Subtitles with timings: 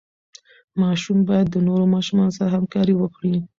[0.81, 3.35] ماشوم باید د نورو ماشومانو سره همکاري وکړي.